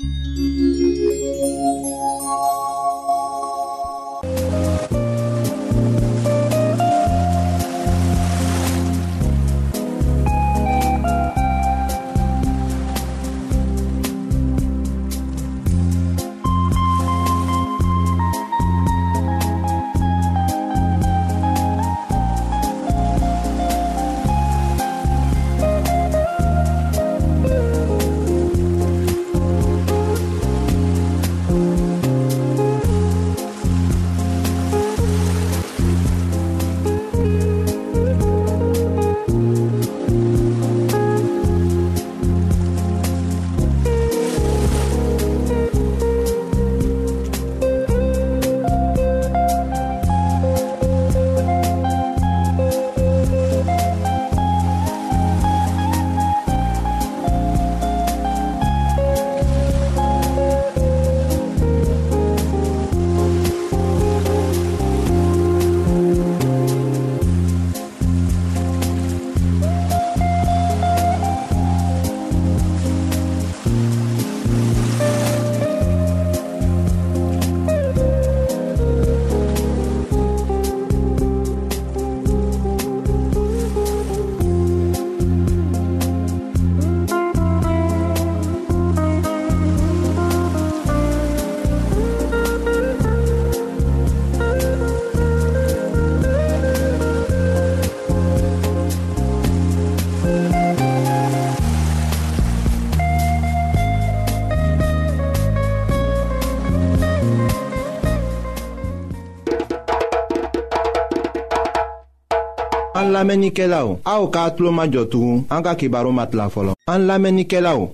An 113.29 113.33
lamenike 113.33 113.67
la 113.69 113.83
ou, 113.85 113.99
a 114.09 114.15
ou 114.23 114.29
ka 114.33 114.45
atlo 114.49 114.71
majotou, 114.73 115.43
an 115.53 115.61
ka 115.63 115.75
ki 115.77 115.89
baro 115.93 116.09
mat 116.17 116.33
la 116.33 116.47
folon. 116.49 116.73
An 116.89 117.03
lamenike 117.05 117.61
la 117.61 117.75
ou, 117.77 117.91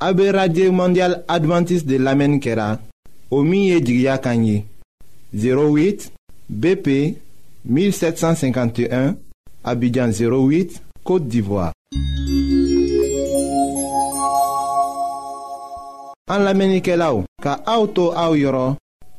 a 0.00 0.08
be 0.16 0.30
radye 0.32 0.70
mondial 0.72 1.18
adventis 1.28 1.84
de 1.84 1.98
lamen 2.00 2.38
kera, 2.40 2.78
o 3.30 3.42
miye 3.44 3.82
djigya 3.84 4.16
kanyi, 4.24 4.64
08 5.36 6.08
BP 6.48 6.88
1751, 7.68 9.12
abidjan 9.68 10.16
08, 10.16 10.80
kote 11.04 11.28
divwa. 11.28 11.74
An 16.32 16.46
lamenike 16.48 16.96
la 16.96 17.12
ou, 17.18 17.28
ka 17.44 17.58
a 17.68 17.76
ou 17.82 17.92
to 17.92 18.14
a 18.16 18.30
ou 18.32 18.40
yoron, 18.40 18.78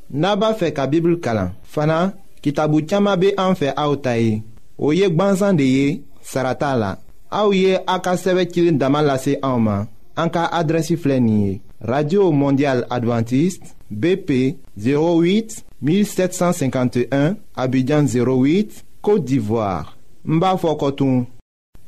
naba 0.10 0.56
fe 0.58 0.74
ka 0.74 0.89
bibl 0.89 1.20
kalan, 1.22 1.53
fana 1.70 2.08
ki 2.41 2.50
tabou 2.58 2.82
tchama 2.82 3.13
be 3.15 3.36
an 3.38 3.53
fe 3.53 3.70
a 3.77 3.86
ou 3.91 4.01
tayi. 4.01 4.39
o 4.82 4.92
ye 4.92 5.04
Saratala. 5.08 5.54
de 5.54 5.66
ye 5.66 6.02
sarata 7.92 8.46
ye 11.28 11.62
radio 11.84 12.32
mondial 12.32 12.84
Adventiste, 12.92 13.66
bp 13.92 14.30
08 14.78 15.62
1751 15.84 17.36
abidjan 17.56 18.04
08 18.06 18.70
côte 19.02 19.26
d'ivoire 19.26 19.98
n 20.28 20.42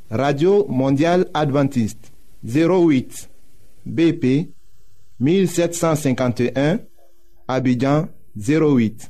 radio 0.10 0.66
mondial 0.70 1.26
Adventiste, 1.34 2.12
08 2.46 3.30
bp 3.88 4.26
1751 5.20 6.80
abidjan 7.48 8.08
08 8.38 9.10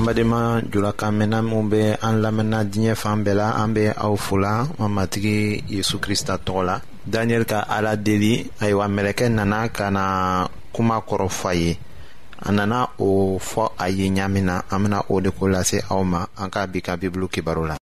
an 0.00 0.06
badenma 0.08 0.42
julakan 0.72 1.12
mɛnna 1.18 1.38
minw 1.46 1.64
be 1.70 1.80
an 2.06 2.14
lamɛnna 2.24 2.58
diɲɛ 2.72 2.92
fan 3.02 3.20
bɛɛ 3.24 3.34
la 3.40 3.48
an 3.62 3.74
be 3.74 3.84
aw 3.92 4.16
fola 4.16 4.54
an 4.80 4.88
matigi 4.96 5.38
yezu 5.74 5.96
krista 6.04 6.34
tɔgɔ 6.46 6.62
la 6.66 6.76
daniyɛli 7.12 7.44
ka 7.50 7.60
ala 7.76 7.96
deli 7.96 8.34
ayiwa 8.60 8.86
mɛlɛkɛ 8.96 9.26
nana 9.34 9.68
ka 9.68 9.90
na 9.90 10.04
kuma 10.74 10.96
kɔrɔ 11.08 11.26
kɔrɔfa 11.28 11.50
ye 11.60 11.76
a 12.48 12.48
nana 12.52 12.88
o 12.98 13.36
fɔ 13.38 13.72
a 13.78 13.88
ye 13.90 14.08
ɲaamin 14.08 14.44
na 14.48 14.62
an 14.70 14.78
bena 14.84 15.02
o 15.10 15.20
de 15.20 15.30
ko 15.32 15.44
lase 15.48 15.82
aw 15.90 16.02
ma 16.02 16.24
an 16.40 16.48
ka 16.50 16.66
bi 16.66 16.80
ka 16.80 16.96
bibulu 16.96 17.28
kibaru 17.28 17.68
la 17.68 17.76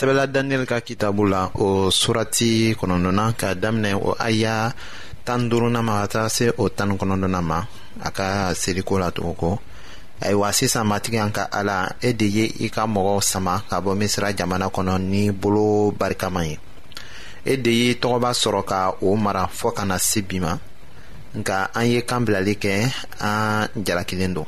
sɛbɛla 0.00 0.24
daniyɛli 0.34 0.66
ka 0.72 0.80
kitabu 0.88 1.24
la 1.32 1.42
o 1.64 1.68
surati 1.98 2.72
kɔnɔdɔna 2.78 3.24
ka 3.40 3.48
daminɛ 3.62 3.92
o 3.94 4.10
aya 4.28 4.56
tan 5.26 5.46
duruna 5.50 5.80
ma 5.84 5.94
ka 6.00 6.06
taga 6.12 6.28
se 6.36 6.46
o 6.56 6.64
tani 6.76 6.94
kɔnɔdɔna 7.00 7.40
ma 7.50 7.58
a 8.00 8.10
ka 8.10 8.26
seliko 8.62 8.98
la 9.00 9.10
tuguko 9.10 9.58
ayiwa 10.24 10.50
sisan 10.52 10.86
matigi 10.88 11.18
an 11.22 11.30
ka 11.32 11.48
ala 11.52 11.94
e 12.00 12.12
de 12.14 12.24
ye 12.36 12.44
i 12.66 12.70
ka 12.74 12.86
mɔgɔw 12.86 13.20
sama 13.22 13.62
ka 13.68 13.78
bɔ 13.84 13.92
misira 14.00 14.32
jamana 14.38 14.68
kɔnɔ 14.76 14.96
ni 15.10 15.30
bolo 15.32 15.92
barikama 15.92 16.46
ye 16.48 16.58
e 17.44 17.56
de 17.58 17.70
ye 17.70 17.92
tɔgɔba 17.94 18.30
sɔrɔ 18.42 18.64
ka 18.70 18.80
o 19.02 19.14
mara 19.16 19.44
fɔɔ 19.60 19.72
kana 19.76 19.94
na 19.94 19.98
se 19.98 20.20
bi 20.22 20.38
ma 20.40 20.56
nka 21.36 21.58
an 21.74 21.86
ye 21.86 22.00
kan 22.06 22.24
bilali 22.24 22.54
kɛ 22.56 22.76
an 23.20 23.68
jalakilen 23.76 24.32
don 24.34 24.46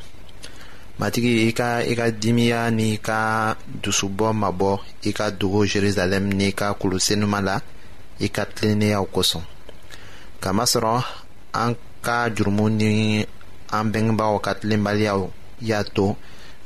matigi 1.03 1.31
i 1.43 1.51
e 1.51 1.51
ka 1.51 1.83
i 1.83 1.91
e 1.91 1.95
ka 1.99 2.07
dimiya 2.15 2.71
n'i 2.77 2.95
ka 3.03 3.23
dusubɔ 3.83 4.29
mabɔ 4.43 4.71
i 5.03 5.09
e 5.11 5.13
ka 5.19 5.27
dogo 5.39 5.61
jerusalɛm 5.71 6.25
n'i 6.39 6.51
ka 6.59 6.67
kulusenuma 6.81 7.39
la 7.49 7.57
i 8.25 8.29
ka 8.35 8.45
tilenneyaw 8.55 9.05
kosɔn 9.15 9.43
kamasɔrɔ 10.43 10.93
an 11.63 11.73
ka 12.07 12.19
jurumu 12.35 12.67
ni 12.79 12.91
an 13.77 13.87
bɛngebaaw 13.93 14.35
ka 14.47 14.51
tilenbaliyaw 14.63 15.21
y'a 15.69 15.81
to 15.95 16.07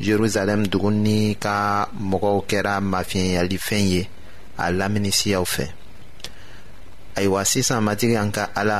jerusalɛm 0.07 0.61
dugu 0.73 0.91
ni 1.05 1.19
ka 1.45 1.89
mɔgɔw 2.11 2.37
kɛra 2.51 2.75
mafiɲɛyalifɛn 2.93 3.85
ye 3.93 4.03
a 4.63 4.67
lamini 4.79 5.13
siyaw 5.19 5.45
fɛ 5.55 5.65
ayiwa 7.17 7.41
sisan 7.53 7.81
matigi 7.87 8.17
an 8.23 8.29
ka 8.37 8.45
ala 8.61 8.79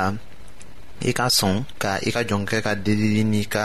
i 1.01 1.13
ka 1.19 1.27
sɔn 1.39 1.65
ka 1.81 1.91
i 2.05 2.11
ka 2.15 2.21
jɔnkɛ 2.29 2.59
ka 2.65 2.73
delili 2.87 3.25
n'i 3.25 3.45
ka 3.55 3.65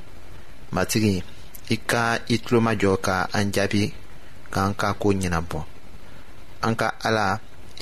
matigi 0.75 1.15
i 1.73 1.75
ka 1.89 2.03
i 2.33 2.35
tulomajɔ 2.43 2.91
ka 3.05 3.15
an 3.37 3.45
jaabi 3.55 3.83
k'an 4.53 4.71
ka 4.79 4.87
koo 5.01 5.13
ɲɛnabɔ 5.21 5.59
an 6.65 6.73
ka 6.79 6.87
ala 7.07 7.25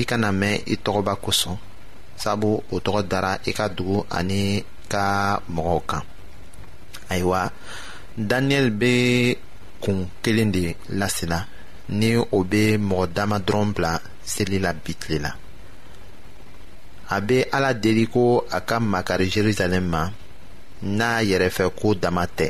i 0.01 0.03
kana 0.09 0.29
mɛn 0.39 0.55
i 0.73 0.75
tɔgɔba 0.83 1.13
kosɔn 1.23 1.57
sabu 2.21 2.49
o 2.73 2.75
tɔgɔ 2.85 3.01
dara 3.11 3.31
i 3.49 3.51
ka 3.57 3.65
dugu 3.75 3.97
ani 4.17 4.39
ka 4.93 5.03
mɔgɔw 5.55 5.79
kan 5.89 6.03
ayiwa 7.11 7.41
daniyɛli 8.29 8.71
be 8.81 8.91
kun 9.83 9.97
kelen 10.23 10.49
de 10.55 10.63
lasela 10.99 11.39
ni 11.99 12.09
o 12.37 12.43
be 12.51 12.61
mɔgɔ 12.89 13.05
dama 13.17 13.37
dɔrɔn 13.47 13.73
bila 13.75 13.91
seli 14.31 14.57
la 14.65 14.71
bitile 14.83 15.17
la 15.25 15.31
a 17.15 17.21
be 17.21 17.37
ala 17.55 17.73
deli 17.73 18.05
ko 18.13 18.45
a 18.51 18.59
ka 18.61 18.79
makari 18.79 19.27
jerusalɛm 19.35 19.85
ma 19.93 20.03
n'a 20.97 21.09
yɛrɛfɛ 21.29 21.69
ko 21.79 21.93
dama 21.93 22.25
tɛ 22.37 22.47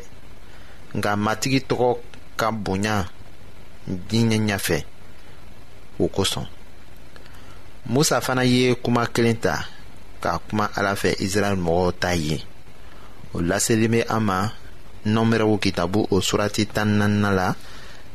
nka 0.97 1.12
matigi 1.25 1.60
tɔgɔ 1.69 1.89
ka 2.39 2.47
bonya 2.63 2.95
diɲɛ 4.10 4.38
ɲɛfɛ 4.47 4.78
o 5.99 6.06
kosɔn 6.15 6.45
musa 7.91 8.17
fana 8.25 8.43
ye 8.54 8.62
kuma 8.84 9.04
kelen 9.13 9.38
ta 9.43 9.54
ka 10.23 10.32
kuma 10.47 10.65
ala 10.78 10.91
fɛ 11.02 11.10
israɛl 11.25 11.58
mɔgɔw 11.65 11.89
ta 12.02 12.12
ye 12.28 12.38
o 13.36 13.41
laselen 13.49 13.91
bɛ 13.93 13.99
an 14.15 14.19
ma 14.30 14.38
nɔnbɛrɛw 15.13 15.56
kitabu 15.63 16.02
o 16.13 16.21
surati 16.28 16.63
tan 16.73 16.89
naaninan 16.99 17.36
la 17.39 17.47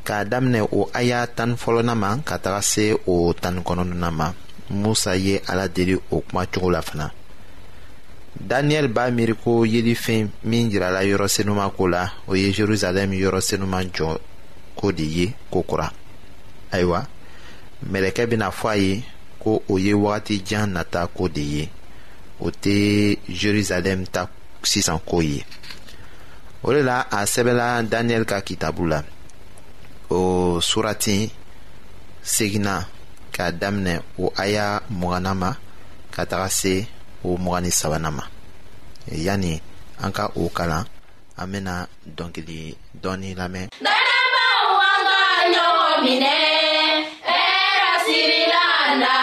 k'a 0.06 0.20
daminɛ 0.30 0.60
o 0.78 0.90
aya 1.00 1.20
tan 1.36 1.50
fɔlɔnan 1.62 1.98
ma 2.02 2.10
ka 2.28 2.36
taga 2.44 2.60
se 2.70 2.86
o 3.06 3.32
tan 3.42 3.56
kɔnɔnan 3.66 4.10
ma 4.18 4.28
musa 4.70 5.16
ye 5.16 5.40
ala 5.48 5.68
deli 5.68 5.94
o 6.16 6.20
kuma 6.20 6.46
cogo 6.46 6.70
la 6.72 6.80
fana. 6.82 7.10
Daniel 8.40 8.88
ba 8.90 9.10
meri 9.14 9.30
kou 9.38 9.62
ye 9.64 9.80
li 9.82 9.94
fin 9.94 10.28
min 10.44 10.70
jirala 10.70 11.04
yorose 11.06 11.42
nouman 11.46 11.70
kou 11.70 11.86
la 11.86 12.04
ou 12.26 12.34
ye 12.34 12.52
Jeruzalem 12.52 13.12
yorose 13.14 13.56
nouman 13.58 13.86
kou 14.76 14.90
deye 14.92 15.26
kou 15.50 15.62
kura. 15.62 15.88
Ayo 16.74 16.90
wa, 16.90 17.04
meleke 17.86 18.26
bina 18.26 18.50
fwa 18.50 18.74
ye, 18.76 19.02
kou 19.38 19.62
ou 19.70 19.78
ye 19.78 19.94
wati 19.94 20.40
djan 20.42 20.74
nata 20.74 21.06
kou 21.14 21.30
deye 21.30 21.68
ou 22.40 22.50
te 22.50 22.74
Jeruzalem 23.30 24.02
ta 24.10 24.26
ksisan 24.66 24.98
kou 25.06 25.22
ye. 25.22 25.44
Ou 26.64 26.74
le 26.74 26.82
la, 26.82 27.04
an 27.14 27.30
sebe 27.30 27.54
la 27.54 27.70
Daniel 27.86 28.26
kakita 28.26 28.72
bou 28.74 28.90
la. 28.90 29.02
Ou 30.10 30.58
suratin 30.64 31.30
segina 32.22 32.80
ka 33.34 33.52
damne 33.54 34.00
ou 34.18 34.34
aya 34.40 34.80
mwanama 34.90 35.54
kata 36.14 36.42
kase 36.44 36.74
o 37.24 37.38
mugan 37.40 37.64
ni 37.64 37.70
sabanan 37.72 38.12
ma 38.20 38.24
yani 39.26 39.52
an 40.04 40.12
ka 40.16 40.24
o 40.36 40.44
kalan 40.56 40.84
an 41.40 41.46
bena 41.52 41.74
dɔnkili 42.16 42.58
dɔɔni 43.02 43.30
lamɛn 43.40 43.66
dalabaw 43.84 44.66
an 44.90 45.00
ka 45.08 45.26
ɲɔgɔn 45.54 45.96
minɛ 46.04 46.36
hɛrɛ 47.28 47.92
sirila 48.06 48.64
la 49.02 49.14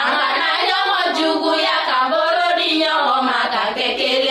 an 0.00 0.06
kana 0.20 0.48
ɲɔgɔn 0.68 1.06
juguya 1.18 1.76
ka 1.88 1.96
bolo 2.12 2.46
di 2.58 2.68
ɲɔgɔn 2.82 3.20
ma 3.28 3.38
ka 3.54 3.62
kɛ 3.76 3.86
kelen 3.98 4.23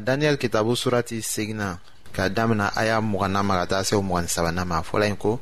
daniyɛli 0.00 0.36
kitabu 0.38 0.76
surati 0.76 1.22
segina 1.22 1.78
ka 2.12 2.28
damina 2.28 2.72
a 2.74 2.84
y'a 2.84 3.00
mugana 3.00 3.42
ma 3.44 3.54
ka 3.60 3.66
taa 3.70 3.84
se 3.86 3.94
o 3.94 4.02
mugani 4.02 4.28
sabana 4.28 4.64
ma 4.64 4.82
fɔla 4.82 5.06
yen 5.06 5.16
ko 5.16 5.40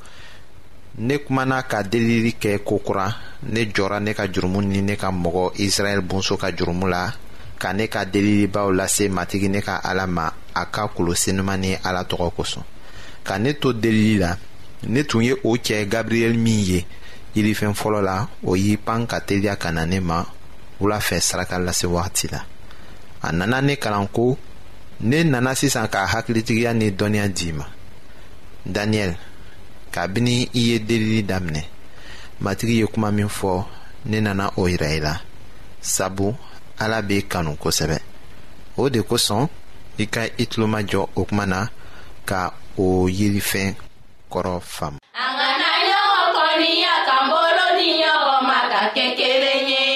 ne 0.99 1.17
kumana 1.19 1.63
ka 1.63 1.83
delili 1.83 2.33
kɛ 2.41 2.59
kokura 2.65 3.07
ne 3.43 3.61
jɔra 3.73 3.99
ne 4.03 4.13
ka 4.15 4.27
jurumu 4.27 4.61
ni 4.63 4.81
ne 4.83 4.97
ka 4.97 5.09
mɔgɔ 5.11 5.53
israɛl 5.63 6.01
bonso 6.05 6.37
ka 6.37 6.51
jurumu 6.51 6.87
la 6.91 7.13
ka 7.59 7.73
ne 7.73 7.89
ka 7.89 8.05
delilibaw 8.05 8.71
lase 8.75 9.09
matigi 9.09 9.49
ne 9.49 9.63
ka 9.63 9.81
ala 9.85 10.07
ma 10.07 10.31
a 10.55 10.65
ka 10.67 10.89
kolosenuman 10.89 11.59
ni 11.61 11.77
ala 11.85 12.03
tɔgɔ 12.05 12.31
kosɔn 12.37 12.63
ka 13.25 13.39
ne 13.39 13.55
to 13.55 13.73
delili 13.73 14.19
la 14.19 14.37
ne 14.89 15.05
tun 15.05 15.23
ye 15.23 15.33
o 15.33 15.57
cɛ 15.57 15.87
gabriyɛli 15.89 16.37
min 16.39 16.61
ye 16.67 16.87
yirifɛn 17.37 17.75
fɔlɔ 17.75 18.03
la 18.03 18.27
o 18.45 18.55
y'i 18.57 18.77
pan 18.77 19.07
ka 19.07 19.19
teliya 19.21 19.57
ka 19.57 19.71
na 19.73 19.85
ne 19.87 20.01
ma 20.01 20.25
wula 20.81 20.99
fɛ 21.01 21.21
saraka 21.21 21.59
lase 21.59 21.87
wagati 21.87 22.29
la 22.31 22.43
a 23.23 23.33
nana 23.33 23.61
ne 23.63 23.77
kalan 23.77 24.07
ko 24.13 24.37
ne 25.01 25.25
nana 25.25 25.55
sisan 25.55 25.87
ka 25.89 26.07
hakilitigiya 26.07 26.75
ni 26.75 26.91
dɔnniya 26.99 27.27
d'i 27.37 27.49
ma 27.59 27.65
daniyɛli 28.75 29.17
kabini 29.95 30.37
i 30.55 30.61
ye 30.69 30.77
delili 30.89 31.21
daminɛ 31.29 31.63
matigi 32.43 32.75
ye 32.81 32.87
kuma 32.93 33.11
min 33.13 33.29
fɔ 33.39 33.65
ne 34.11 34.19
nana 34.21 34.45
o 34.57 34.63
yira 34.71 34.89
i 34.91 34.99
la 35.05 35.15
sabu 35.95 36.27
ala 36.83 36.99
b'i 37.09 37.19
kanu 37.33 37.53
kosɛbɛ 37.63 37.99
o 38.81 38.89
de 38.93 39.01
kosɔn 39.11 39.45
i 39.99 40.05
ka 40.13 40.23
i 40.37 40.45
tulomajɔ 40.51 41.03
o 41.15 41.23
kuma 41.29 41.45
na 41.47 41.61
ka 42.29 42.41
o 42.77 42.87
yelifɛn 43.19 43.75
kɔrɔ 44.33 44.55
faamu. 44.75 44.99
a 45.15 45.25
ŋana 45.39 45.71
yɔrɔ 45.89 46.21
kɔni 46.37 46.73
kan 47.07 47.23
bolo 47.33 47.67
ni 47.79 47.89
yɔrɔ 48.03 48.37
ma 48.49 48.59
ka 48.73 48.81
kɛ 48.95 49.07
kelen 49.19 49.67
ye. 49.75 49.88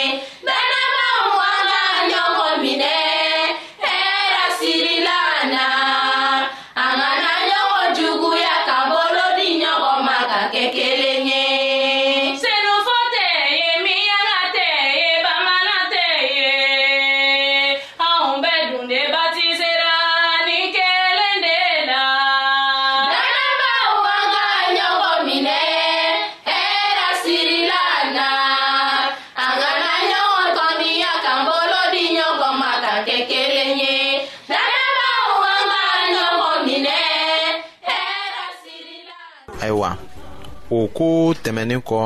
ko 40.95 41.09
tɛmɛnin 41.43 41.81
kɔ 41.89 41.99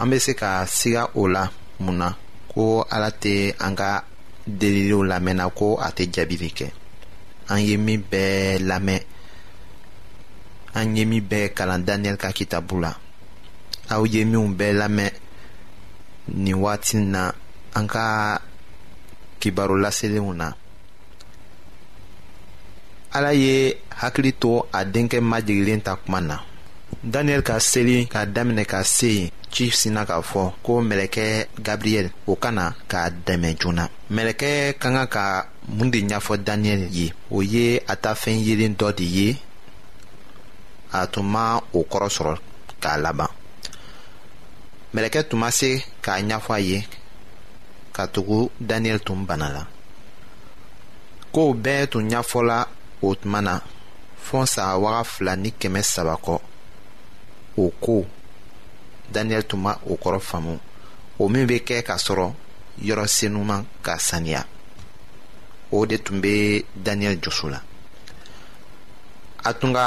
an 0.00 0.08
be 0.10 0.16
se 0.24 0.32
ka 0.40 0.64
siga 0.78 1.02
o 1.14 1.22
la 1.34 1.42
mun 1.84 1.96
na 2.00 2.08
ko 2.52 2.82
ala 2.94 3.08
tɛ 3.22 3.34
an 3.66 3.72
ka 3.80 3.90
deliliw 4.58 5.02
lamɛnna 5.10 5.44
ko 5.58 5.66
a 5.80 5.88
tɛ 5.96 6.04
jaabili 6.14 6.48
kɛ 6.58 6.66
an 7.52 7.58
ye 7.66 7.76
min 7.86 8.00
bɛɛ 8.12 8.58
lamɛn 8.68 9.00
an 10.78 10.96
ye 10.96 11.04
min 11.10 11.20
bɛɛ 11.30 11.52
kalan 11.56 11.82
daniyɛli 11.86 12.18
ka 12.22 12.28
kitabu 12.38 12.76
la 12.84 12.92
aw 13.94 14.02
ye 14.12 14.24
minw 14.24 14.48
bɛɛ 14.58 14.72
lamɛn 14.80 15.10
nin 16.42 16.54
waati 16.62 16.96
na 17.12 17.32
an 17.74 17.86
ka 17.88 18.04
laselenw 19.82 20.32
na 20.36 20.48
ala 23.14 23.32
ye 23.34 23.74
hakili 24.00 24.32
to 24.40 24.64
a 24.72 24.84
denkɛ 24.84 25.20
majigilen 25.20 25.80
ta 25.82 25.96
kuma 25.96 26.20
na 26.20 26.38
daniyɛli 27.04 27.42
ka 27.46 27.56
seli 27.70 27.98
ka 28.12 28.20
daminɛ 28.34 28.64
ka 28.72 28.80
se 28.96 29.06
yen 29.18 29.28
ci 29.52 29.64
sina 29.80 30.02
k'a 30.08 30.20
fɔ 30.30 30.44
ko 30.64 30.72
mɛlɛkɛ 30.88 31.26
gabriyɛl 31.66 32.08
o 32.26 32.32
ka 32.42 32.50
na 32.56 32.64
k'a 32.90 33.02
dɛmɛ 33.26 33.50
joona 33.60 33.84
mɛlɛkɛ 34.14 34.50
ka 34.80 34.88
kan 34.90 35.06
ka 35.14 35.24
mun 35.76 35.90
de 35.92 35.98
ɲɛfɔ 36.08 36.34
daniyɛli 36.46 36.86
ye 36.96 37.06
o 37.30 37.38
ye 37.42 37.66
a 37.86 37.94
ta 38.02 38.14
fɛn 38.22 38.38
yelen 38.46 38.74
dɔ 38.80 38.88
de 38.98 39.04
ye 39.04 39.36
a 40.92 41.06
tun 41.06 41.22
ma 41.26 41.60
o 41.72 41.80
kɔrɔ 41.92 42.08
sɔrɔ 42.16 42.36
k'a 42.82 42.98
laban 43.02 43.28
mɛlɛkɛ 44.94 45.28
tun 45.28 45.38
ma 45.40 45.50
se 45.52 45.70
k'a 46.02 46.14
ɲɛfɔ 46.28 46.52
a 46.56 46.60
ye 46.60 46.86
ka 47.92 48.06
tugu 48.08 48.50
daniyɛli 48.60 49.00
tun 49.04 49.24
bana 49.24 49.48
la 49.54 49.66
kow 51.32 51.54
bɛɛ 51.54 51.86
tun 51.90 52.08
ɲɛfɔla 52.10 52.66
o 53.02 53.14
tuma 53.14 53.40
na 53.40 53.60
fɔɔ 54.30 54.46
san 54.48 54.80
waga 54.82 55.04
fila 55.04 55.36
ni 55.36 55.50
kɛmɛ 55.52 55.80
saba 55.84 56.16
kɔ 56.16 56.40
o 57.58 57.72
ko 57.82 58.04
daniyɛli 59.12 59.46
tun 59.48 59.60
ma 59.66 59.72
o 59.86 59.92
kɔrɔ 60.02 60.18
faamu 60.28 60.54
o 61.18 61.24
min 61.32 61.46
be 61.48 61.56
kɛ 61.66 61.76
k'a 61.86 61.96
sɔrɔ 62.04 62.28
yɔrɔ 62.86 63.04
senuman 63.16 63.62
ka 63.84 63.92
saniya 64.08 64.40
o 65.76 65.86
de 65.90 65.96
tun 65.98 66.20
be 66.22 66.64
daniyɛli 66.84 67.20
jusu 67.22 67.46
la 67.52 67.60
a 69.44 69.50
tun 69.58 69.72
ka 69.74 69.86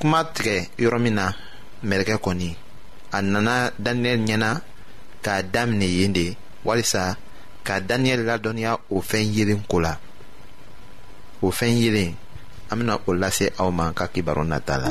kuma 0.00 0.20
tigɛ 0.34 0.56
yɔrɔ 0.82 0.98
min 1.04 1.14
na 1.14 1.26
mɛlɛkɛ 1.88 2.16
kɔni 2.24 2.56
a 3.12 3.22
nana 3.22 3.72
daniyɛli 3.84 4.24
ɲɛna 4.26 4.50
k'a 5.24 5.42
daminɛ 5.54 5.84
yen 6.00 6.12
de 6.12 6.36
walisa 6.64 7.16
ka 7.66 7.74
daniyɛli 7.88 8.24
ladɔnniya 8.30 8.78
o 8.90 9.00
fɛn 9.02 9.34
yelen 9.34 9.62
ko 9.68 9.78
la 9.80 9.96
o 11.42 11.50
fɛn 11.50 11.76
yelen 11.82 12.14
an 12.70 12.76
bena 12.78 12.98
o 13.06 13.12
lase 13.12 13.50
aw 13.58 13.70
ma 13.70 13.92
ka 13.92 14.06
kibaru 14.08 14.44
nata 14.46 14.78
la. 14.78 14.90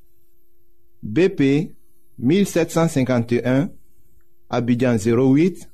BP 1.03 1.73
1751, 2.19 3.69
Abidjan 4.49 4.95
08, 4.97 5.67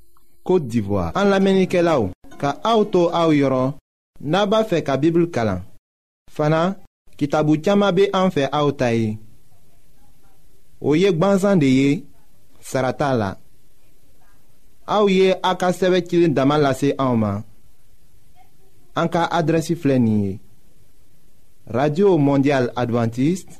Kote 0.43 0.67
d'Ivoire 0.67 1.11
An 1.17 1.25
la 1.29 1.39
menike 1.43 1.81
la 1.83 1.97
ou 1.99 2.11
Ka 2.39 2.53
aoutou 2.63 3.09
aou 3.11 3.35
yoron 3.35 3.73
Naba 4.21 4.61
fe 4.69 4.79
ka 4.87 4.95
Bibli 5.01 5.27
kalan 5.35 5.65
Fana, 6.31 6.77
ki 7.19 7.27
tabou 7.27 7.59
tiyama 7.59 7.89
be 7.91 8.05
anfe 8.15 8.47
aoutaye 8.47 9.17
Ou 10.79 10.95
yek 10.95 11.19
banzan 11.19 11.59
de 11.59 11.67
ye 11.73 11.91
Sarata 12.63 13.09
la 13.17 13.33
Aou 14.87 15.11
ye 15.11 15.33
a 15.43 15.51
ka 15.59 15.73
seve 15.75 15.99
kilin 16.07 16.37
daman 16.37 16.63
lase 16.63 16.93
aouman 16.97 17.43
An 18.97 19.11
ka 19.11 19.27
adresi 19.27 19.75
flenye 19.75 20.37
Radio 21.67 22.15
Mondial 22.17 22.71
Adventiste 22.79 23.59